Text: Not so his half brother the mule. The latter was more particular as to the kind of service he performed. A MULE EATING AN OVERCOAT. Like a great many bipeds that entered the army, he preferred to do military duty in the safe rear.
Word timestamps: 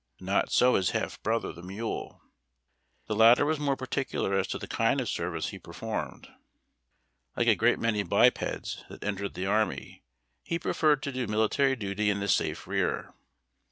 Not 0.19 0.51
so 0.51 0.73
his 0.73 0.89
half 0.97 1.21
brother 1.21 1.53
the 1.53 1.61
mule. 1.61 2.23
The 3.05 3.15
latter 3.15 3.45
was 3.45 3.59
more 3.59 3.75
particular 3.75 4.33
as 4.33 4.47
to 4.47 4.57
the 4.57 4.67
kind 4.67 4.99
of 4.99 5.07
service 5.07 5.49
he 5.49 5.59
performed. 5.59 6.25
A 6.25 6.31
MULE 6.31 6.39
EATING 6.39 6.39
AN 6.39 7.29
OVERCOAT. 7.29 7.37
Like 7.37 7.47
a 7.47 7.55
great 7.55 7.79
many 7.79 8.01
bipeds 8.01 8.83
that 8.89 9.03
entered 9.03 9.35
the 9.35 9.45
army, 9.45 10.01
he 10.41 10.57
preferred 10.57 11.03
to 11.03 11.11
do 11.11 11.27
military 11.27 11.75
duty 11.75 12.09
in 12.09 12.19
the 12.19 12.27
safe 12.27 12.65
rear. 12.65 13.13